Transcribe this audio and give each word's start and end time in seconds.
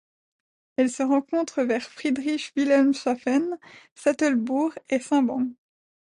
Elle 0.77 0.89
se 0.89 1.03
rencontre 1.03 1.61
vers 1.61 1.83
Friedrich-Wilhelmshafen, 1.83 3.59
Sattelburg 3.93 4.73
et 4.89 4.99
Simbang. 4.99 5.51